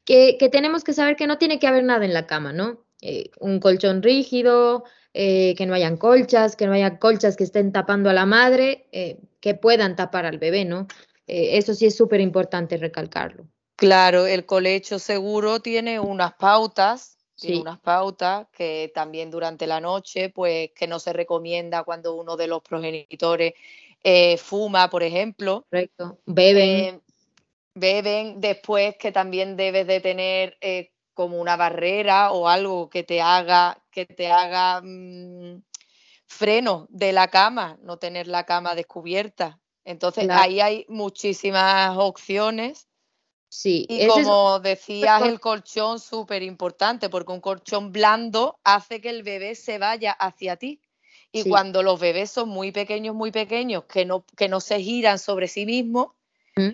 [0.05, 2.85] Que, que tenemos que saber que no tiene que haber nada en la cama, ¿no?
[3.01, 4.83] Eh, un colchón rígido,
[5.17, 8.87] eh, que no hayan colchas, que no haya colchas que estén tapando a la madre,
[8.91, 10.87] eh, que puedan tapar al bebé, ¿no?
[11.25, 13.47] Eh, eso sí es súper importante recalcarlo.
[13.77, 17.61] Claro, el colecho seguro tiene unas pautas, tiene Sí.
[17.61, 22.47] unas pautas que también durante la noche, pues que no se recomienda cuando uno de
[22.47, 23.53] los progenitores
[24.03, 25.65] eh, fuma, por ejemplo.
[25.69, 26.19] Correcto.
[26.25, 26.69] Beben.
[26.69, 26.99] Eh,
[27.73, 33.21] beben después que también debes de tener eh, como una barrera o algo que te
[33.21, 35.63] haga, que te haga mm,
[36.27, 39.61] freno de la cama, no tener la cama descubierta.
[39.85, 40.41] Entonces Claro.
[40.41, 42.89] ahí hay muchísimas opciones
[43.47, 49.09] Sí, y es como decías, el colchón súper importante, porque un colchón blando hace que
[49.09, 50.81] el bebé se vaya hacia ti.
[51.31, 51.49] Y Sí.
[51.49, 55.47] cuando los bebés son muy pequeños, muy pequeños, que no, que no se giran sobre
[55.47, 56.07] sí mismos,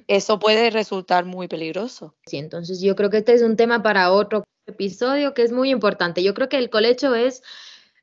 [0.08, 2.16] eso puede resultar muy peligroso.
[2.26, 5.70] Sí, entonces yo creo que este es un tema para otro episodio que es muy
[5.70, 6.24] importante.
[6.24, 7.44] Yo creo que el colecho es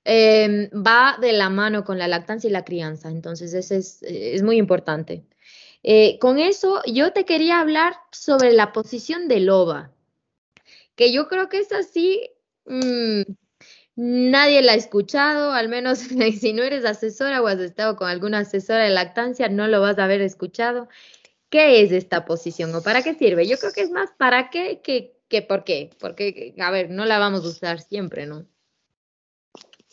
[0.05, 4.43] em, va de la mano con la lactancia y la crianza, entonces eso es, es
[4.43, 5.25] muy importante.
[5.83, 9.93] Eh, con eso, yo te quería hablar sobre la posición de loba,
[10.97, 12.31] que yo creo que es así,
[12.67, 13.23] mm,
[13.97, 15.99] nadie la ha escuchado, al menos
[16.41, 19.99] si no eres asesora o has estado con alguna asesora de lactancia, no lo vas
[19.99, 20.89] a haber escuchado.
[21.51, 23.47] ¿Qué es esta posición o para qué sirve?
[23.47, 27.05] Yo creo que es más para qué que, que por qué, porque, a ver, no
[27.05, 28.47] la vamos a usar siempre, ¿no?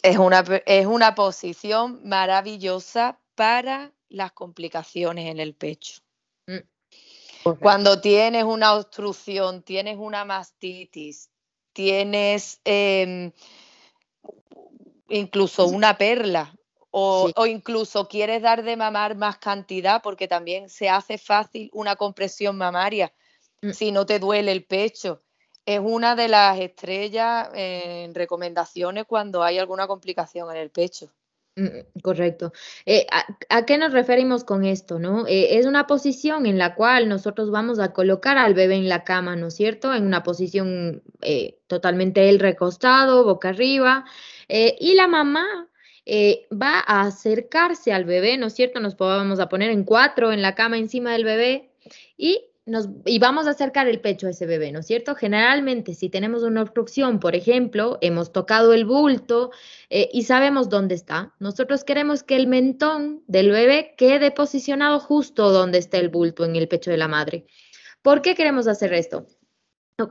[0.02, 6.02] Es una, es una posición maravillosa para las complicaciones en el pecho.
[6.48, 7.50] Mm.
[7.60, 11.30] Cuando tienes una obstrucción, tienes una mastitis,
[11.74, 13.32] tienes em,
[15.10, 16.56] incluso una perla
[16.90, 21.98] o, o, incluso quieres dar de mamar más cantidad porque también se hace fácil una
[21.98, 23.14] compresión mamaria
[23.62, 23.72] mm.
[23.72, 25.22] si no te duele el pecho.
[25.66, 31.12] Es una de las estrellas en recomendaciones cuando hay alguna complicación en el pecho.
[31.58, 32.52] Mm, correcto.
[32.86, 33.08] Eh,
[33.50, 35.00] ¿a, qué nos referimos con esto?
[35.00, 35.26] ¿no?
[35.26, 39.06] Eh, es una posición en la cual nosotros vamos a colocar al bebé en la
[39.06, 39.94] cama, ¿no es cierto?
[39.94, 44.06] En una posición eh, totalmente él recostado, boca arriba,
[44.48, 45.68] y la mamá
[46.52, 48.80] va a acercarse al bebé, ¿no es cierto?
[48.80, 51.72] Nos vamos a poner en cuatro en la cama encima del bebé
[52.16, 52.46] y
[53.06, 55.14] y vamos a acercar el pecho a ese bebé, ¿no es cierto?
[55.14, 59.52] Generalmente, si tenemos una obstrucción, por ejemplo, hemos tocado el bulto
[59.92, 65.52] eh, y sabemos dónde está, nosotros queremos que el mentón del bebé quede posicionado justo
[65.52, 67.46] donde está el bulto en el pecho de la madre.
[68.02, 69.28] ¿Por qué queremos hacer esto?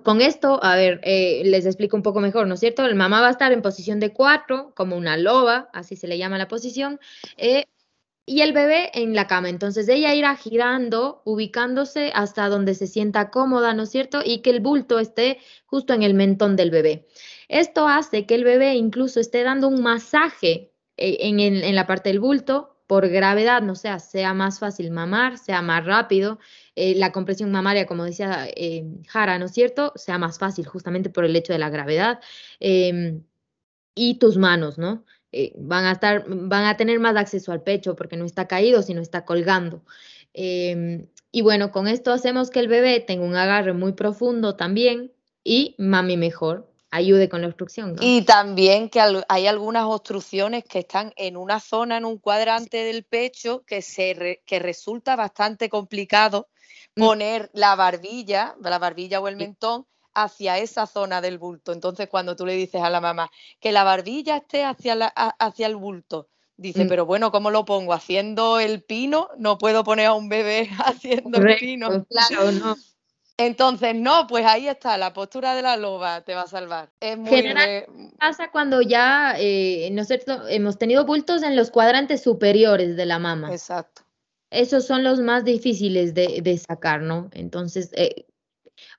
[0.03, 2.87] Con esto, a ver, eh, les explico un poco mejor, ¿no es cierto?
[2.87, 6.17] El mamá va a estar en posición de cuatro, como una loba, así se le
[6.19, 7.01] llama la posición,
[7.37, 7.65] eh,
[8.27, 9.49] y el bebé en la cama.
[9.49, 14.21] Entonces ella irá girando, ubicándose hasta donde se sienta cómoda, ¿no es cierto?
[14.25, 17.07] Y que el bulto esté justo en el mentón del bebé.
[17.49, 22.21] Esto hace que el bebé incluso esté dando un masaje eh, en, la parte del
[22.21, 26.39] bulto por gravedad, no sea, sea más fácil mamar, sea más rápido,
[26.77, 29.93] eh, la compresión mamaria, como decía eh, Jara, ¿no es cierto?
[29.97, 32.21] Sea más fácil justamente por el hecho de la gravedad.
[32.61, 33.25] Em,
[33.95, 35.05] y tus manos, ¿no?
[35.37, 38.83] Eh, van a estar, van a tener más acceso al pecho porque no está caído,
[38.83, 39.83] sino está colgando.
[40.33, 45.13] Em, y bueno, con esto hacemos que el bebé tenga un agarre muy profundo también
[45.43, 47.97] y mami mejor, ayude con la obstrucción.
[48.01, 53.03] Y también que hay algunas obstrucciones que están en una zona, en un cuadrante del
[53.03, 56.47] pecho, que, se que resulta bastante complicado
[56.95, 57.01] mm.
[57.01, 61.73] poner la barbilla, la barbilla o el mentón hacia esa zona del bulto.
[61.73, 65.67] Entonces, cuando tú le dices a la mamá que la barbilla esté hacia, la, hacia
[65.67, 66.89] el bulto, dice, mm.
[66.89, 67.93] pero bueno, ¿cómo lo pongo?
[67.93, 69.29] ¿Haciendo el pino?
[69.39, 72.07] No puedo poner a un bebé haciendo el pino.
[72.07, 72.77] Claro, no.
[73.37, 76.93] Entonces, no, pues ahí está, la postura de la loba te va a salvar.
[77.01, 77.43] Es muy
[78.17, 79.93] pasa cuando ya eh,
[80.49, 83.53] hemos tenido bultos en los cuadrantes superiores de la mama.
[83.53, 84.03] Exacto.
[84.51, 87.29] Esos son los más difíciles de, de sacar, ¿no?
[87.33, 88.27] Entonces, eh,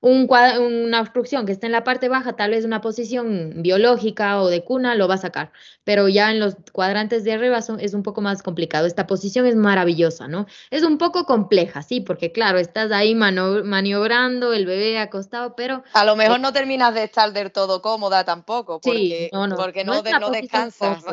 [0.01, 4.63] una obstrucción que está en la parte baja, tal vez una posición biológica o de
[4.63, 5.51] cuna, lo va a sacar,
[5.83, 8.87] pero ya en los cuadrantes de arriba es un poco más complicado.
[8.87, 10.45] Esta posición es maravillosa, ¿no?
[10.69, 15.83] Es un poco compleja, sí, porque claro, estás ahí maniobrando, el bebé acostado, pero...
[15.93, 19.83] A lo mejor no terminas de estar del todo cómoda tampoco, porque no, no, porque
[19.83, 21.03] no, no, descansas.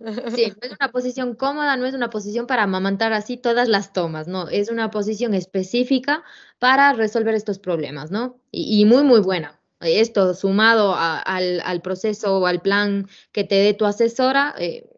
[0.00, 0.06] Sí,
[0.62, 4.28] no es una posición cómoda, no es una posición para amamantar así todas las tomas,
[4.28, 6.24] no, es una posición específica
[6.58, 8.40] para resolver estos problemas, ¿no?
[8.50, 9.58] Y, muy, muy buena.
[9.80, 14.88] Esto sumado al, proceso o al plan que te dé tu asesora, eh,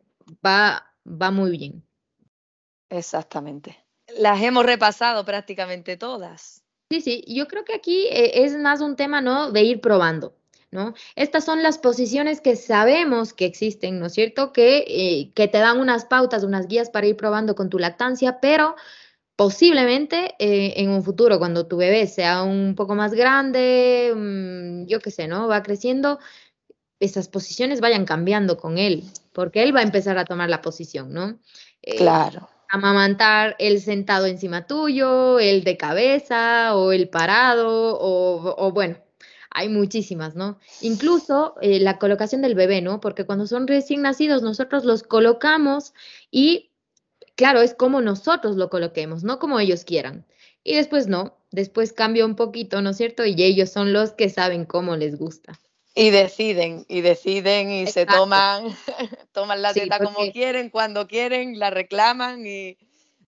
[0.45, 1.85] va, va muy bien.
[2.88, 3.79] Exactamente.
[4.19, 6.62] Las hemos repasado prácticamente todas.
[6.91, 9.51] Sí, sí, yo creo que aquí eh, es más un tema, ¿no?
[9.51, 10.35] De ir probando.
[10.72, 10.94] ¿No?
[11.14, 14.52] Estas son las posiciones que sabemos que existen, ¿no es cierto?
[14.52, 18.40] Que, eh, que te dan unas pautas, unas guías para ir probando con tu lactancia,
[18.40, 18.74] pero
[19.37, 25.00] posiblemente eh, en un futuro, cuando tu bebé sea un poco más grande, mm, yo
[25.00, 25.46] qué sé, ¿no?
[25.46, 26.18] Va creciendo,
[27.00, 29.04] esas posiciones vayan cambiando con él,
[29.35, 31.38] porque él va a empezar a tomar la posición, ¿no?
[31.82, 32.48] Eh, claro.
[32.70, 38.96] Amamantar el sentado encima tuyo, el de cabeza o el parado, o, o bueno,
[39.55, 40.59] hay muchísimas, ¿no?
[40.81, 43.00] Incluso eh, la colocación del bebé, ¿no?
[43.00, 45.94] Porque cuando son recién nacidos, nosotros los colocamos
[46.31, 46.71] y,
[47.35, 50.27] claro, es como nosotros lo coloquemos, no como ellos quieran.
[50.65, 53.25] Y después no, después cambia un poquito, ¿no es cierto?
[53.25, 55.59] Y ellos son los que saben cómo les gusta.
[55.94, 58.65] Y deciden, y deciden y se toman,
[59.33, 62.79] toman la teta como quieren, cuando quieren, la reclaman y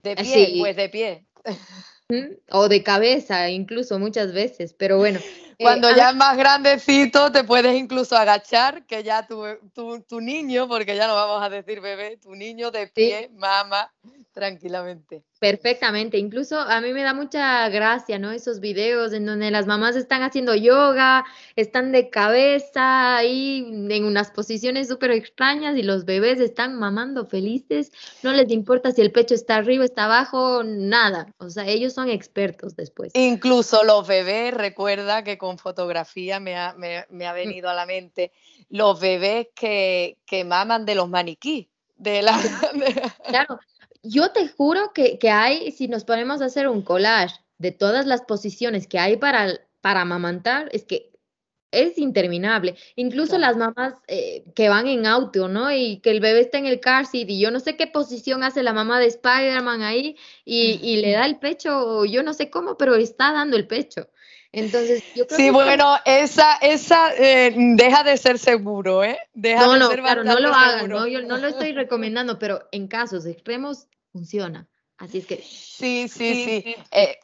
[0.01, 1.25] de pie, pues de pie.
[2.51, 5.19] O de cabeza, incluso muchas veces, pero bueno.
[5.59, 9.45] Eh, Cuando ya es más grandecito, te puedes incluso agachar, que ya tu,
[10.07, 13.93] tu, niño, porque ya no vamos a decir bebé, tu niño de pie, mama,
[14.33, 15.23] tranquilamente.
[15.39, 18.31] Perfectamente, incluso a mí me da mucha gracia, ¿no?
[18.31, 21.23] Esos videos en donde las mamás están haciendo yoga,
[21.55, 27.91] están de cabeza ahí en unas posiciones súper extrañas y los bebés están mamando felices,
[28.23, 32.09] no les importa si el pecho está arriba, está abajo, nada, o sea, ellos son
[32.09, 33.11] expertos después.
[33.15, 37.35] Incluso los bebés, recuerda que con fotografía me ha, me, ha mm.
[37.35, 38.31] venido a la mente,
[38.69, 41.69] los bebés que, que maman de los maniquí.
[41.95, 42.37] De la,
[43.27, 43.59] Claro,
[44.03, 48.21] yo te juro que, hay, si nos ponemos a hacer un collage de todas las
[48.21, 49.47] posiciones que hay para,
[49.81, 51.13] para amamantar, es que
[51.71, 52.75] es interminable.
[52.95, 55.71] Incluso las mamás eh, que van en auto, ¿no?
[55.71, 58.43] Y que el bebé está en el car seat y yo no sé qué posición
[58.43, 62.77] hace la mamá de Spider-Man ahí y, le da el pecho, yo no sé cómo,
[62.77, 64.07] pero está dando el pecho.
[64.53, 69.17] Entonces, yo creo sí, bueno, esa, esa eh, deja de ser seguro, ¿eh?
[69.33, 71.07] Deja no, de no, ser claro, no lo hagan, ¿no?
[71.07, 74.69] Yo no lo estoy recomendando, pero en casos extremos funciona.
[74.99, 75.37] Así es que.
[75.37, 76.75] Sí, sí, sí.
[76.91, 77.19] Eh,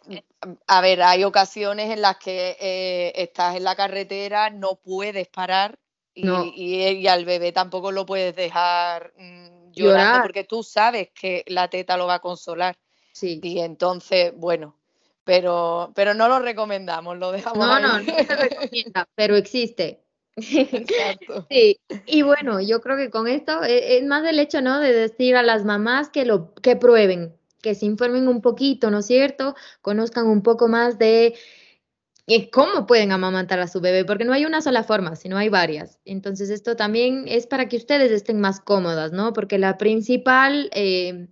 [0.66, 5.78] a ver, hay ocasiones en las que eh, estás en la carretera, no puedes parar
[6.16, 11.96] y, al bebé tampoco lo puedes dejar mm, llorando porque tú sabes que la teta
[11.96, 12.76] lo va a consolar.
[13.14, 13.40] Sí.
[13.44, 14.79] Y entonces, bueno,
[15.30, 17.60] pero, pero no lo recomendamos, lo dejamos.
[17.60, 20.02] No, no, no se recomienda, pero existe.
[21.52, 24.80] Sí, y bueno, yo creo que con esto e, es, más el hecho, ¿no?
[24.80, 29.00] De decir a las mamás que lo que prueben, que se informen un poquito, ¿no
[29.00, 29.54] es cierto?
[29.84, 31.36] Conozcan un poco más de
[32.26, 35.50] eh, cómo pueden amamantar a su bebé, porque no hay una sola forma, sino hay
[35.50, 36.00] varias.
[36.06, 39.32] Entonces, esto también es para que ustedes estén más cómodas, ¿no?
[39.34, 41.28] Porque la principal, eh,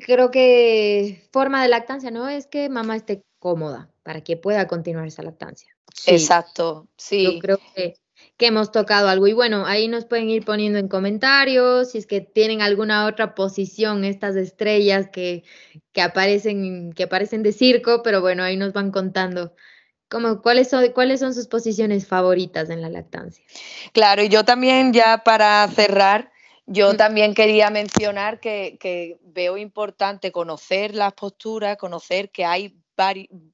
[0.00, 2.28] creo que forma de lactancia, ¿no?
[2.28, 5.76] Es que mamá esté cómoda para que pueda continuar esa lactancia.
[6.06, 7.24] Exacto, sí.
[7.24, 7.96] Yo creo que
[8.36, 9.26] que hemos tocado algo.
[9.26, 13.34] Y bueno, ahí nos pueden ir poniendo en comentarios si es que tienen alguna otra
[13.34, 15.44] posición, estas estrellas que,
[15.92, 19.54] que aparecen, que aparecen de circo, pero bueno, ahí nos van contando.
[20.08, 23.44] Como, ¿cuáles, son, ¿Cuáles son sus posiciones favoritas en la lactancia?
[23.92, 26.30] Claro, y yo también ya para cerrar,
[26.66, 26.96] yo mm.
[26.96, 32.74] también quería mencionar que, que, veo importante conocer las posturas, conocer que hay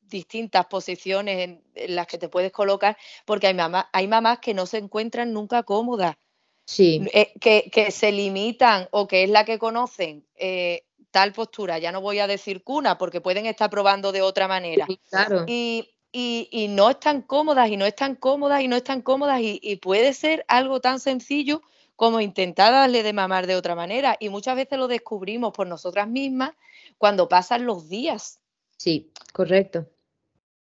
[0.08, 4.66] distintas posiciones en, las que te puedes colocar, porque hay, mamá, hay mamás que no
[4.66, 6.16] se encuentran nunca cómodas,
[6.64, 7.02] sí.
[7.12, 12.00] Eh, que, se limitan o que es la que conocen eh, tal postura, ya no
[12.00, 14.86] voy a decir cuna, porque pueden estar probando de otra manera.
[15.10, 15.44] claro.
[15.46, 19.76] Y, y, no están cómodas y no están cómodas y no están cómodas y, y
[19.76, 21.62] puede ser algo tan sencillo
[22.02, 26.08] como intentar darle de mamar de otra manera y muchas veces lo descubrimos por nosotras
[26.08, 26.50] mismas
[26.98, 28.40] cuando pasan los días.
[28.76, 29.88] Sí, correcto.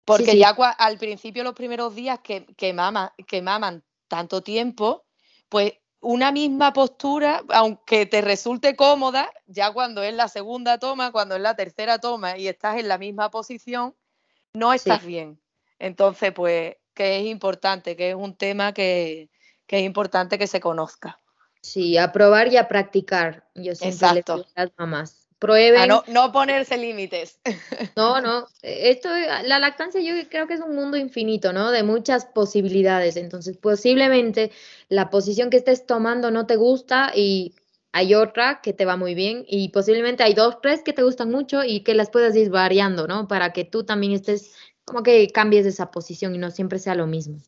[0.04, 2.76] Porque ya al principio, los primeros días que, que,
[3.26, 5.06] que maman tanto tiempo,
[5.48, 5.72] pues
[6.02, 11.42] una misma postura, aunque te resulte cómoda, ya cuando es la segunda toma, cuando es
[11.42, 13.96] la tercera toma y estás en la misma posición,
[14.52, 15.40] no estás bien.
[15.80, 19.30] Entonces, pues, que es importante, que es un tema que,
[19.68, 21.20] que, es importante que se conozca.
[21.62, 23.48] Sí, a probar y a practicar.
[23.56, 24.38] Yo siempre Exacto.
[24.38, 25.90] le a las mamás prueben.
[25.90, 27.40] no, no, ponerse límites.
[27.98, 28.48] No, no.
[28.62, 31.70] Esto, la lactancia yo creo que es un mundo infinito, ¿no?
[31.70, 33.18] De muchas posibilidades.
[33.18, 34.52] Entonces, posiblemente
[34.90, 37.56] la posición que estés tomando no te gusta y
[37.92, 41.30] hay otra que te va muy bien y posiblemente hay dos, tres que te gustan
[41.30, 43.28] mucho y que las puedas ir variando, ¿no?
[43.28, 44.56] Para que tú también estés
[44.86, 47.40] como que cambies esa posición y no siempre sea lo mismo.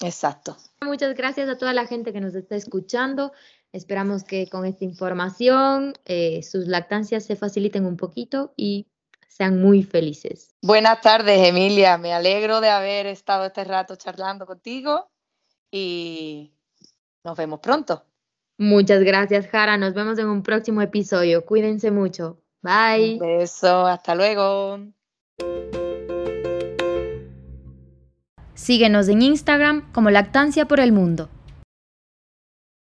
[0.00, 0.56] Exacto.
[0.80, 3.32] Muchas gracias a toda la gente que nos está escuchando.
[3.72, 8.86] Esperamos que con esta información eh, sus lactancias se faciliten un poquito y
[9.26, 10.54] sean muy felices.
[10.62, 11.98] Buenas tardes, Emilia.
[11.98, 15.10] Me alegro de haber estado este rato charlando contigo
[15.70, 16.52] y
[17.24, 18.04] nos vemos pronto.
[18.56, 19.76] Muchas gracias, Jara.
[19.76, 21.44] Nos vemos en un próximo episodio.
[21.44, 22.40] Cuídense mucho.
[22.62, 23.14] Bye.
[23.14, 23.86] Un beso.
[23.86, 24.80] Hasta luego.
[28.58, 31.28] Síguenos en Instagram como Lactancia por el Mundo.